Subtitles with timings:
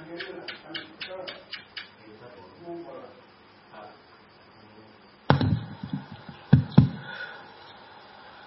[0.00, 0.02] เ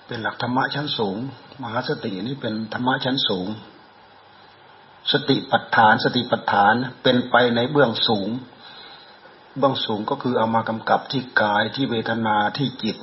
[0.09, 1.17] ป็นหลักธรรมะชั้นสูง
[1.61, 3.47] มหาสตินี่เป็นธรรมะชั้นสูง
[5.11, 8.29] สติปัฏฐาน สติปัฏฐานเป็นไปในเบื้องสูง
[9.57, 12.97] เบื้องสูงก็คือเอามากำกับที่กายที่เวทนาที่จิต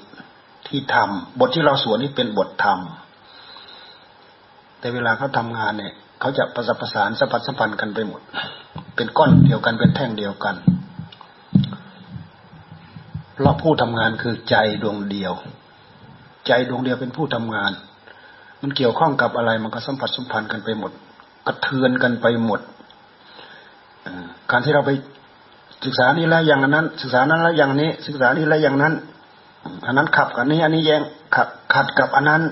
[0.68, 2.78] ที่ธรรมบทที่เราสวดนี่เป็นบทธรรม
[4.78, 8.20] แต่เวลาเขาทางานเนี่ย เขาจะประสประสานสัมพันธ์สัมพันธ์กันไปหมด
[8.96, 10.56] เป็นก้อนเดียวกันเป็นแท่งเดียวกัน
[13.42, 15.32] เราผู้ทำงานคือใจดวงเดียว
[16.46, 17.72] ใจดวงเดียวเป็นผู้ทำงาน
[18.62, 20.92] มันเกี่ยวข้องกับอะไรมันก็สัมผัสสัมพันธ์กันไปหมด
[21.46, 22.60] กระเทือนกันไปหมด
[24.50, 24.90] การที่เราไป
[25.84, 28.94] ศึกษานี้แล้วอย่างนั้น ศึกษานั้นแล้วอย่างนี้ ศึกษานี้แล้วอย่างนั้น
[29.86, 31.02] อันนั้นขับกับนี้ อันนี้แย้ง
[31.34, 32.42] ขัดขัดกับอันนั้น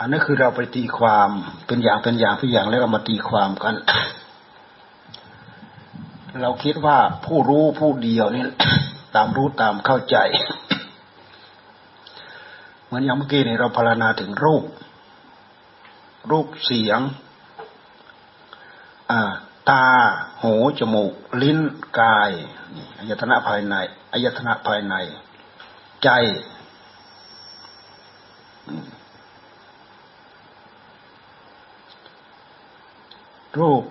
[0.00, 1.28] อันนั้นคือเราไปตีความ
[1.66, 3.74] เป็นอย่างเป็นอย่างเป็นอย่างแล้วเรามาตีความกัน
[6.42, 8.44] เราคิดว่าผู้รู้ผู้เดียวนี่
[9.14, 10.16] ตามรู้ตามเข้าใจ
[12.84, 14.64] เหมือนอย่างเมื่อกี้นี่เราพารณาถึงรูป
[16.30, 17.00] รูปเสียง
[19.70, 19.86] ตา
[20.42, 21.58] หู จมูก ลิ้น
[22.00, 22.30] กาย
[22.98, 23.74] อายตนะภายใน
[24.12, 24.94] อายตนะภายใน
[26.04, 26.08] ใจ
[33.60, 33.82] รูป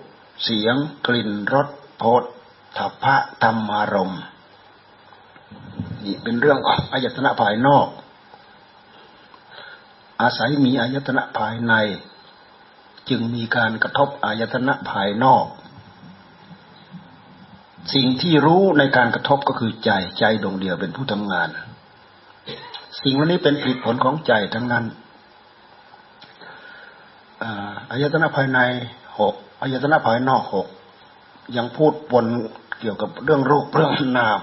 [0.44, 2.22] เสียง กลิ่นรสโพธ
[2.78, 4.14] ฐพะธรรมารม
[6.04, 7.86] นี่เป็นเรื่องของอายตนะภายนอก
[10.20, 11.74] อาศัยมีอายตนะภายใน
[13.08, 15.46] จึงมีการกระทบอายตนะภายนอก
[17.94, 21.48] สิ่งที่รู้ในการกระทบก็คือใจใจดวงเดียวเป็นผู้ทำงาน
[23.02, 24.84] สิ่งวันนี้เป็นผลผลของใจทั้งนั้น
[27.90, 28.58] อายตนะภายใน
[29.20, 30.66] หก อายตนะภายนอกหก
[31.56, 32.26] ยังพูดบน
[32.80, 34.38] เกี่ยวกับเรื่องรูปเรื่องนาม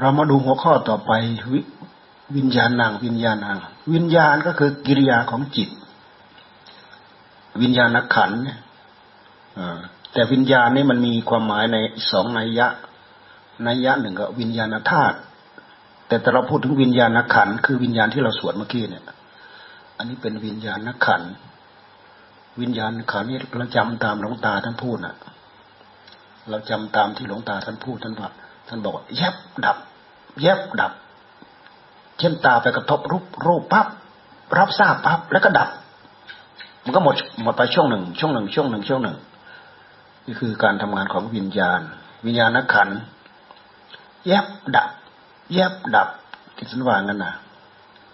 [0.00, 1.12] เรามาดูหัวข้อต่อไป
[2.36, 3.58] วิญญาณนางวิญญาณนาง
[3.94, 5.68] วิญญาณก็คือกิริยาของจิต
[7.62, 8.58] วิญญาณขันเนี่ย
[10.12, 11.76] แต่วิญญาณนี่มันมีความหมายใน
[12.10, 12.66] สองนัยยะ
[13.66, 15.16] นัยยะหนึ่งก็วิญญาณธาตุ
[16.06, 19.04] แต่แต่เราพูดถึงวิญญาณขันคือวิญญาณที่เราสวดเมื่อกี้เนี่ย
[19.96, 21.22] อันนี้เป็นวิญญาณขัน
[22.60, 25.14] วิญญาณขันนี่เราจำตามหลวงตาท่านพูดน่ะ
[26.50, 28.28] เราจำตามที่หลวงตาท่านพูดท่านว่า
[28.68, 29.34] ท่านบอกว่าแยบ
[29.64, 29.76] ดับ
[30.40, 30.92] แยบดับ
[32.18, 33.86] เช่นตาไปกระทบรูปรูปปั๊บ
[34.58, 35.68] รับทราบปั๊บแล้วก็ดับ
[36.84, 39.16] มันก็หมดหมดไปช่วงหนึ่ง ช่วงหนึ่งช่วงหนึ่งช่วงหนึ่ง
[40.26, 41.80] นี่คือการทำงานของวิญญาณ
[42.26, 42.88] วิญญาณขัน
[44.26, 44.46] แยบ
[44.76, 44.90] ดับ
[45.54, 46.08] แยบดับ
[46.56, 47.32] ที่สันวางันนะ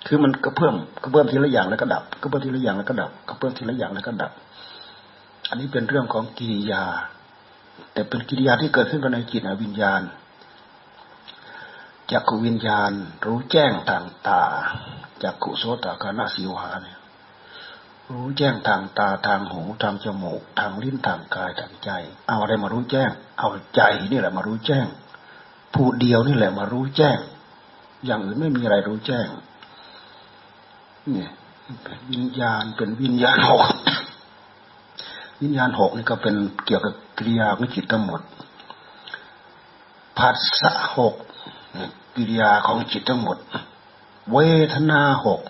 [0.06, 4.32] คือมันกระเพื่มกระเพื่มทีละอย่างแล้วก็ดับกระเพื่มทีละอย่างแล้วก็ดับกระเพื่มทีละอย่างแล้วก็ดับ
[5.48, 6.84] อันนี้เป็นเรื่องของกิริยา
[7.92, 10.02] แต่เป็นกิริยาที่เกิดขึ้นภายในจิตวิญญาณ
[12.10, 12.92] จักขวิญญาณ
[13.26, 14.42] รู้แจ้งทางตา
[15.22, 16.98] จักขุโสตคานาสิวหาเนี่ย
[18.12, 21.90] รู้แจ้งทางตาทางหูทางจมูก ทางลิ้นทางกายทางใจ
[22.28, 23.80] เอาอะไรมารู้แจ้ง เอาใจ
[24.10, 24.86] นี่แหละมารู้แจ้ง
[25.74, 27.18] ผู้เดียวนี่แหละมารู้แจ้ง
[28.04, 29.26] อย่างอื่นไม่มีอะไรรู้แจ้ง
[31.12, 31.30] เนี่ย
[32.10, 33.62] วิญญาณเป็นวิญญาณหก
[35.42, 36.36] วิญญาณหกนี่ก็เป็น
[36.66, 38.20] เกี่ยวกับกิริยาของจิตทั้งหมด
[40.18, 41.14] ผัสสะหก
[42.16, 43.38] กิริยาของจิตทั้งหมด
[44.32, 44.38] เว
[44.74, 45.40] ทนาหก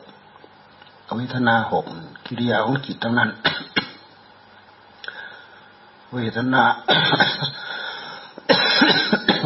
[1.17, 1.85] เวทนาหก
[2.27, 3.31] กิริยาของจิตทั้งนั้น
[6.15, 6.63] เวทนา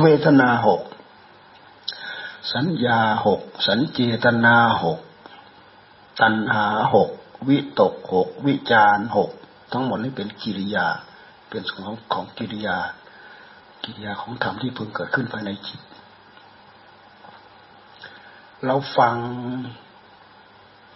[0.02, 0.80] เวทนาหก
[2.52, 4.98] สัญญาหกสัญเจตนาหก
[6.22, 7.10] ตัณหาหก
[7.48, 9.30] วิตกหกวิจารหก
[9.72, 10.86] ทั้งหมดนี้เป็นกิริยา
[11.50, 12.78] เป็นส่วนของของกิริยา
[13.84, 15.80] กิริยาของธรรมที่พึงเกิดขึ้นภายในจิต
[18.66, 19.16] เราฟัง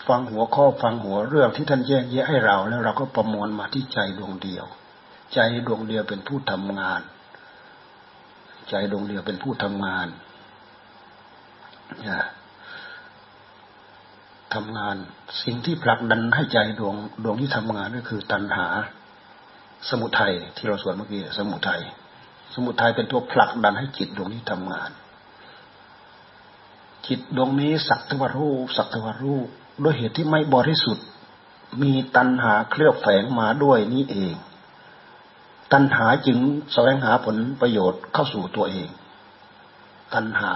[0.08, 4.66] ฟังหัวข้อฟังหัวเรื่องที่ท่านแยกแยะให้เรา แล้วเราก็ประมวลมาที่ใจดวงเดียว
[5.34, 7.00] ใจดวงเดียวเป็นผู้ทำงาน
[8.68, 10.08] ใจดวงเดียวเป็นผู้ทำงาน
[14.54, 14.96] ทำงาน
[15.42, 18.66] สิ่งที่ผลักดันให้ใจดวงดวงที่ทำงานก็คือตัณหา
[19.88, 21.82] สมุทัยที่เราสวดเมื่อกี้สมุทัย
[22.54, 24.90] สมุทัยเป็นตัวผลักดันให้จิตดวงนี้ทำงาน
[27.06, 29.40] จิตดวงนี้สักทวารู้สักทวารู้
[29.82, 31.06] ด้วยเหตุที่ไม่บริสุทธิ์
[31.82, 34.34] มีตัณหาเคลือบแฝงมาด้วยนี้เอง
[35.72, 36.38] ตัณหาจึง
[36.72, 38.88] แสวงหาผลประโยชน์เข้าสู่ตัวเอง
[40.14, 40.52] ตัณหา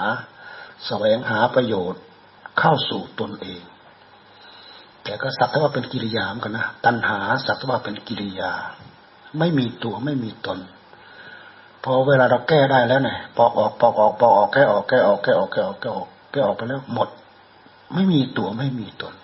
[0.86, 2.02] แสวงหาประโยชน์
[2.58, 3.62] เข้าสู่ตนเอง
[5.08, 8.52] แต่ก็สักทว่าเป็นกิริยามกันนะตัณหาสักทว่าเป็นกิริยา
[9.38, 10.58] ไม่มีตัวไม่มีตน
[11.84, 17.08] พอเวลาเราแก้ได้แล้วเนี่ยปอกออกปอกออกปอกออกแก้ออกแก้ออกแก้ออกแก้ออกแก้ออกแก้ออกไปแล้วหมด
[17.94, 19.14] ไม่มีตัวไม่มีตน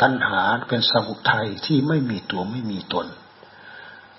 [0.00, 3.06] ตัณหาเป็นสมุทัยที่ไม่มีตัวไม่มีตน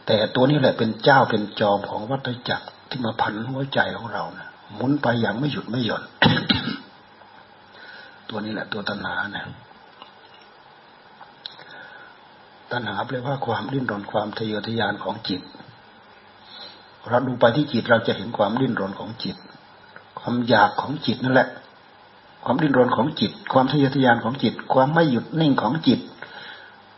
[0.06, 6.04] แต่ตัวนี้แหละเป็นเจ้าเป็นจอมของวัฏจักรที่มาพันหัวใจของเรานะหมุนไปอย่างไม่หยุดไม่หย่อน
[8.30, 9.46] ตัวนี้แหละตัวตัณหาเนี่ย
[12.72, 15.42] ตัณหาแปลว่าความดิ้นรนความทะเยอทะยานของจิต
[17.10, 19.36] เราดูไปที่จิตเราจะเห็นความดิ้นรนของจิต
[20.20, 21.50] ความอยากของจิตนั่นแหละ
[22.44, 26.00] ความดิ้นรนของจิต ความทะเยอทะยานของจิต ความไม่หยุดนิ่งของจิต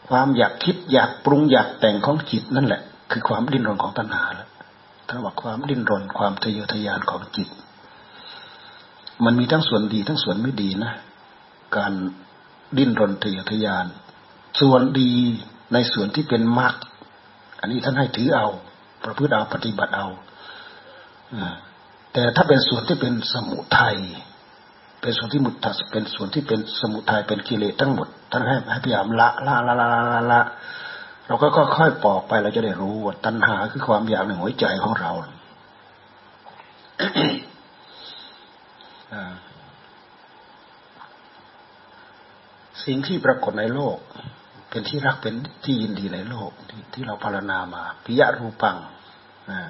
[0.08, 2.82] ความอยากคิดอยากปรุงอยากแต่งของจิตนั่นแหละ
[3.12, 4.50] คือความดิ้นรนของตัณหาแล้ว
[5.08, 7.50] ถ้าว่าความดิ้นรนความทะเยอทะยานของจิต
[9.26, 10.94] มันมีทั้งส่วนดีทั้งส่วนไม่ดีนะ
[11.76, 11.94] การ
[12.78, 13.86] ดิ้นรนทะเยอทะยาน
[14.62, 15.14] ส่วนดี
[15.74, 16.76] ในส่วนที่เป็นมรรค
[17.60, 18.48] อันนี้ท่านให้ถือเอา
[19.04, 20.08] ประพฤติเอาปฏิบัติเอา
[22.14, 23.98] แต่ถ้าเป็นส่วนที่เป็นสมุทัย
[25.02, 25.56] เป็นส่วนที่มุต
[25.92, 30.42] เป็นส่วนที่เป็นสมุทัยเป็นกิเลสทั้งหมดท่านให้ให้พยายามละละละละละละ
[31.28, 31.48] เราก็
[31.78, 35.12] ค่อยๆปอกไปเราจะได้รู้ว่าตัณหาคือความอยากในหัวใจของเรา
[42.86, 43.98] สิ่งที่ปรากฏในโลก
[44.70, 45.36] เป็นที่รักเป็น
[45.66, 48.78] ที่ยินดีในโลกที่ที่เราพารณามาปิยรูปัง
[49.52, 49.62] นะ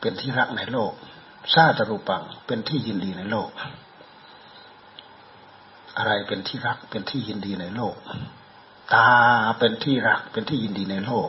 [0.00, 0.92] เป็นที่รักในโลก
[1.52, 3.48] ชาตรูปังเป็นที่ยินดีในโลก
[5.96, 7.94] อะไรเป็นที่รักเป็นที่ยินดีในโลก
[8.94, 9.08] ตา
[9.58, 11.28] เป็นที่รักเป็นที่ยินดีในโลก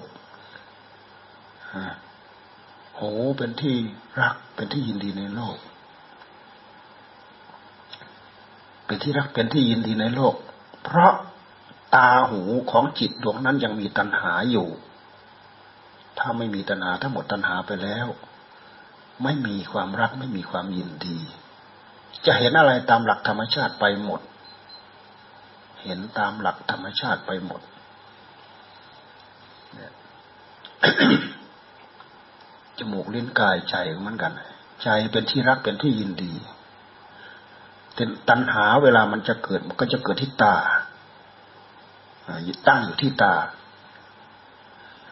[3.00, 3.76] หูเป็นที่
[4.22, 5.58] รักเป็นที่ยินดีในโลก
[8.86, 10.36] เป็นที่รักเป็นที่ยินดีในโลก
[10.84, 11.14] เพราะ
[11.96, 12.42] ตาหู
[12.72, 14.68] ของจิตดวงนั้นยังมีตัณหาอยู่
[16.18, 18.08] ถ้าไม่มีตัณหาทั้งหมดตัณหาไปแล้ว
[19.24, 21.20] ไม่มีความรักไม่มีความยินดี
[22.26, 24.22] จะเห็นอะไรตามหลักธรรมชาติไปหมด
[25.84, 27.62] เห็นตามหลักธรรมชาติไปหมด
[32.78, 34.34] จมูกลิ้นกายใจเหมือนกัน
[34.84, 36.34] ใจเป็นที่รักเป็นที่ยินดี
[37.98, 40.56] ต่ตัณหาเวลามันจะเกิดมันก็จะเกิดที่ตา
[42.68, 43.36] ตั้งอยู่ที่ตา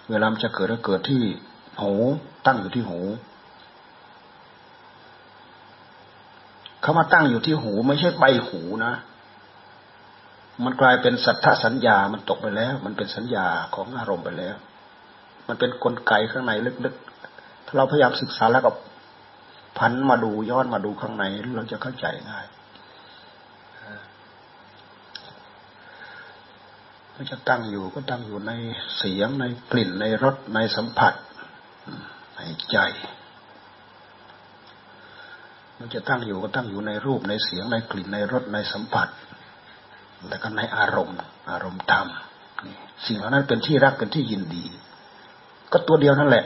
[0.10, 1.22] เวลามันจะเกิดก็เกิดที่
[1.81, 1.94] หู
[2.45, 3.00] ตั้งอยู่ที่หู
[6.81, 8.94] เขามาตั้งอยู่ที่หู ไม่ใช่ใบหูนะ
[10.63, 14.56] มันกลายเป็นสัทธสัญญา มันตกไปแล้ว มันเป็นสัญญาของอารมณ์ไปแล้ว
[15.48, 16.51] มันเป็นนกลไกข้างใน
[16.86, 18.72] ลึกๆ ถ้าเราพยายามศึกษาแล้วก็
[19.78, 21.24] พันมาดูย้อนมาดูข้างใน
[21.56, 22.45] เราจะเข้าใจง่าย
[27.15, 28.51] ก็จะตั้งอยู่ก็ตั้งอยู่ใน
[28.97, 31.13] เสียงในกลิ่นในรสในสัมผัส
[32.35, 32.41] ใน
[32.71, 32.77] ใจ
[35.77, 39.07] มันจะตั้งอยู่ก็ตั้งอยู่ในรูปในเสียงในกลิ่นในรสในสัมผัส
[40.27, 41.17] แล้วก็ในอารมณ์
[41.49, 42.07] อารมณ์ธรรม
[43.05, 44.65] สิ่งเหล่านั้นเป็นที่รักเป็นที่ยินดี
[45.71, 46.45] ก็ตัวเดียวนั่นแหละ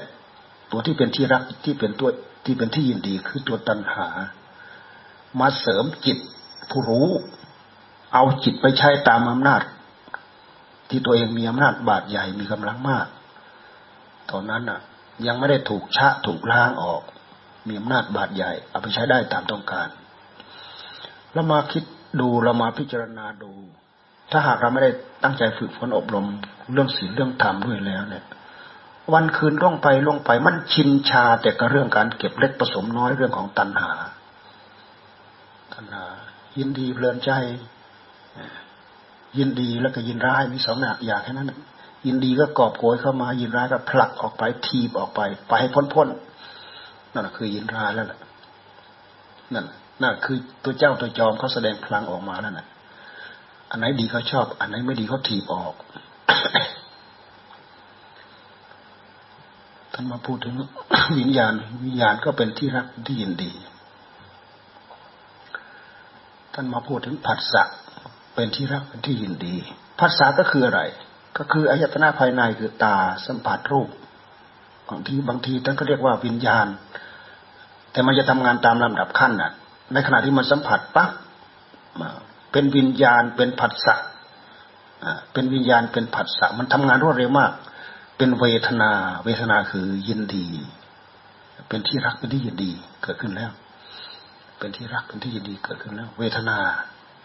[0.71, 2.09] ตัวที่เป็นที่รักที่เป็นตัว
[2.45, 4.07] ที่เป็นที่ยินดีคือตัวตัณหา
[5.39, 6.17] มาเสริมจิต
[6.69, 7.09] ผู้รู้
[8.13, 9.61] เอาจิตไปใช้ตามอำนาจ
[10.89, 13.07] ที่ตัวเองมีอำนาจบาดใหญ่มีกำลังมาก
[14.31, 14.79] ตอนนั้นน่ะ
[15.27, 17.01] ยังไม่ได้ถูกชะถูกล้างออก
[17.67, 19.87] มีอำนาจบาดใหญ่ เอาไปใช้ได้ตามต้องการ
[21.33, 21.83] แล้วมาคิด
[22.21, 23.51] ดูเรามาพิจารณาดู
[24.31, 24.91] ถ้าหากเราไม่ได้
[25.23, 26.25] ตั้งใจฝึกฝนอบรม
[26.73, 28.25] เรื่องศีลเรื่องธรรมด้วยแล้วเนี่ย
[29.13, 33.91] วันคืนล่วงไปล่วงไปมันชินชาแต่กับเรื่องการเก็บเล็กผสมน้อยเรื่องของตัณหา
[35.73, 36.05] ตัณหา
[36.57, 37.31] ยินดีเพลินใจ
[39.37, 41.51] ยินดีแล้วก็ยินร้ายมีสองอย่างแค่นั้น
[42.05, 46.07] ยินดีก็กอบโกยเข้ามา ยินร้ายก็ผลักออกไปทีบออกไป ไปให้พ้นพ้น
[47.13, 48.19] นั่นคือยินร้ายแล้วแหละ
[49.53, 49.65] นั่น
[50.01, 52.67] นั่นคือตัวเจ้าตัวจอมเขาแสดงพลังออกมาแล้วน่ะ
[53.69, 55.73] อันไหนดีเขาชอบ อันไหนไม่ดีเขาทีบออก
[59.93, 60.53] ท่านมาพูดถึง
[61.19, 61.53] วิญญาณ
[61.85, 63.51] วิญญาณก็เป็นที่รักที่ยินดี
[66.53, 67.63] ท่านมาพูดถึงผัสสะ
[68.35, 69.55] เป็นที่รักเป็นที่ยินดี
[69.99, 70.81] ภาษาก็คืออะไร
[71.37, 73.89] ก็คืออายตนะภายในคือตาสัมผัสรูป
[74.89, 76.67] บางทีบางทีท่านก็เรียกว่าวิญญาณ
[77.91, 79.51] แต่มันจะทำงานตามลำดับขั้นน่ะ
[79.93, 81.09] ในขณะที่มันสัมผัสปั๊บ
[82.51, 83.95] เป็นวิญญาณเป็นผัสสะ
[85.33, 87.51] เป็นวิญญาณเป็นผัสสะมันทำงานรวดเร็วมาก
[88.17, 88.91] เป็นเวทนา
[89.25, 90.47] เวทนาคือยินดี
[91.69, 92.71] เป็นที่รักเป็นที่ยินดี
[93.03, 93.51] เกิดขึ้นแล้ว
[94.59, 96.57] เป็นที่รักเป็นที่ยินดีเกิดขึ้นแล้ว เวทนา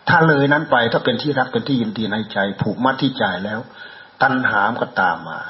[0.09, 3.61] ถ้าเลยนั้นไปถ้าเป็นที่รักเป็นที่ยินดีในใจ ผูกมัดที่ใจแล้ว
[4.23, 5.41] ตัณหามก็ตามมา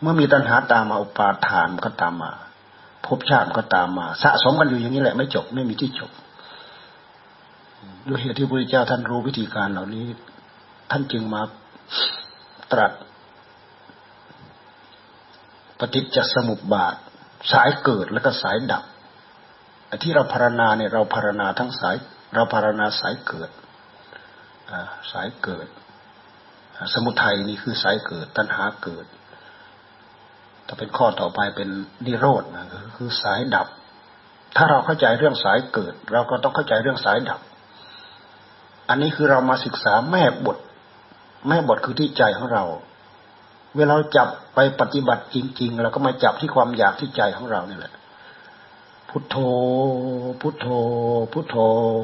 [0.00, 2.32] เมื่อมีตัณหาตามมาอุปาทานก็ตามมา
[3.06, 6.10] ภพชาติก็ตามมา สะสมกันอยู่อย่างนี้แหละไม่จบไม่มีที่จบ
[8.08, 10.06] ด้วยเหตุที่พระพุทธเจ้าท่านรู้วิธีการเหล่านี้
[10.90, 11.42] ท่านจึงมา
[12.72, 12.92] ตรัส
[15.78, 16.94] ปฏิจจสมุปบาท
[17.52, 18.84] สายเกิดแล้วก็สายดับ
[20.02, 21.96] ที่เราพารณาเนี่ยเราพารณาทั้งสาย
[22.34, 23.50] เราพารณาสายเกิด
[25.12, 25.66] สายเกิด
[26.92, 29.06] สมุทัยนี่คือสายเกิด ตัณหาเกิด
[30.66, 31.68] ถ้าเป็นข้อต่อไปเป็น
[32.06, 32.66] นิโรธนะ
[32.96, 33.68] คือสายดับ
[34.56, 37.40] ถ้าเราเข้าใจเรื่องสายเกิด เราก็ต้องเข้าใจเรื่องสายดับ
[38.88, 40.58] อันนี้คือเรามาศึกษาแม่บท
[41.48, 42.64] แม่บทคือที่ใจของเรา
[43.76, 47.92] เวลาเราจับไปปฏิบัติจริง ๆ เราก็มาจับที่ความอยากที่ใจของเรานี่แหละ
[49.16, 49.38] พุทโธ
[50.40, 50.66] พุทโธ
[51.32, 51.56] พุทโธ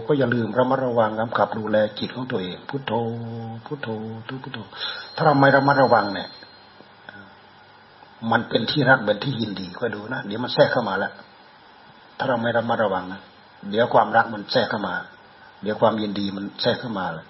[0.06, 2.92] ก็อย่าลืมระมัดระวังกำกับดูแลจิตของตัวเอง พุทโธ
[3.66, 3.88] พุทโธ
[4.28, 4.58] ทุกพุทโธ
[5.14, 6.28] ถ้าเราไม่ระมัดระวังเนี่ย
[8.30, 11.12] มันเป็นที่รักเป็นที่ยินดีก็ดูนะ เดี๋ยวมันแทรกเข้ามาแล้ว
[12.18, 13.20] ถ้าเราไม่ระมัดระวังนะ
[13.70, 14.94] เดี๋ยวความรักมันแทรกเข้ามา
[15.62, 17.26] เดี๋ยวความยินดีมันแทรกเข้ามาเลย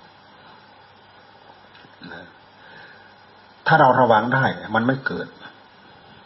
[3.67, 4.45] ถ้าเราระวังได้
[4.75, 5.27] มันไม่เกิด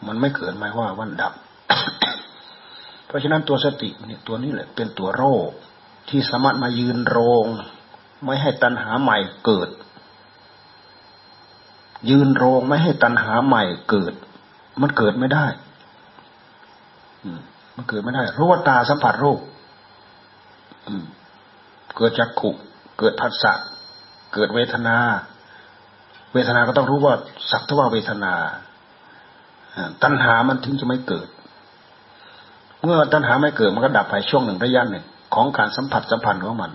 [0.07, 1.33] มันไม่เกิดหมายว่าวันดับ
[3.07, 5.49] เพราะฉะนั้นตัวสติเนี่ยตัวนี้แหละเป็นตัวโรค
[6.09, 7.45] ที่สามารถมายืนโรง
[8.25, 9.69] ไม่ให้ตัณหาใหม่เกิด
[12.09, 14.13] ยืนโรงไม่ให้ตัณหาใหม่เกิด
[14.81, 15.45] มันเกิดไม่ได้
[17.75, 19.39] มันเกิดไม่ได้รู้ว่าตาสัมผัสรูป
[21.97, 22.49] เกิดจากขุ
[22.99, 23.53] เกิดผัสสะ
[24.33, 24.97] เกิดเวทนา
[26.33, 27.15] เวทนาก็ต้องรู้ว่า
[27.51, 28.33] สักทว่าเวทนา
[30.03, 31.27] ตัณหามันถึงจะไม่เกิด
[32.85, 36.71] เมื่อตัณหาไม่เกิดมันก็ดับไปช่วงหนึ่งระยะหนึ่งของการสัมผัสสัมพันธ์ของมัน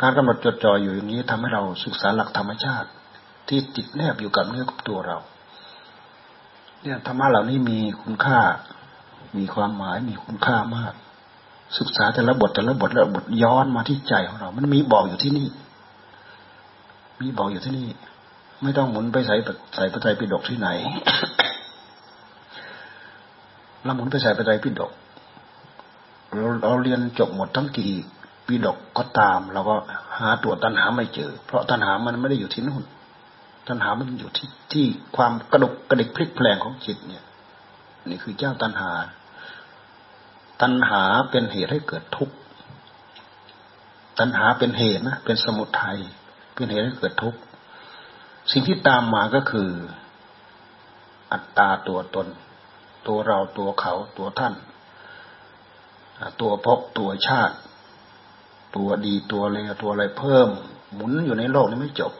[0.00, 2.88] การกำหนดจดจ่ออยู่อย่างนี้ทำให้เราศึกษาหลักธรรมชาติ
[3.48, 5.18] ที่ติดแนบอยู่กับเนื้อกับตัวเรา
[6.82, 8.40] เนี่ยธรรมะเหล่านี้มีคุณค่า
[9.38, 10.94] มีความหมายมีคุณค่ามาก
[11.78, 15.48] ศึกษาแต่ละบทแต่ละบทและบทย้อนมาที่ใจของเรา มันมีบอกอยู่ที่นี่
[17.20, 17.88] มีบอกอยู่ที่นี่
[18.62, 19.34] ไม่ต้องหมุนไปใส่
[19.76, 20.68] ใส่ปัจจัยปิดกที่ไหน
[23.84, 24.92] เราหมุนไปใส่ไปัจจัยปิดก
[26.32, 27.92] เราเราเรียนจบหมดทั้งกี่
[28.46, 29.74] ปีดกก็ตามเราก็
[30.18, 32.82] หาตัวตัณหาไม่เจอ เพราะตัณหามันไม่ได้อยู่ที่นู่น
[33.68, 37.24] ตัณหามันอยู่ที่ที่ความกระดกกระดิกพลิกแปลงของจิตเนี่ย
[38.08, 38.90] นี่คือเจ้าตัณหา
[40.62, 42.34] ตัณหาเป็นเหตุให้เกิดทุกข์
[44.18, 45.98] ตัณหาเป็นเหตุนะเป็นสมุทัย
[46.54, 47.40] เป็นเหตุให้เกิดทุกข์
[48.52, 49.70] สิ่งที่ตามมาก็คือ
[51.32, 52.26] อัตตาตัวตน
[53.06, 54.54] ตัวเราตัวเขาตัวท่าน
[56.40, 57.54] ตัวพบตัวชาติ
[58.76, 60.48] ตัวดีตัวเลวตัวอะไรเพิ่ม
[60.94, 62.12] หมุนอยู่ในโลกนี้ไม่จบ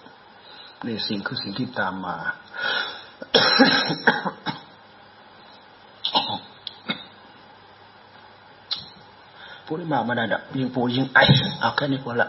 [0.87, 2.17] นี่สิ่งคือสิ่งที่ตามมา
[9.65, 11.19] พูดมาไม่ได้ดับยิงปูยิงไอ
[11.61, 12.29] เอาแค่นี้พอละ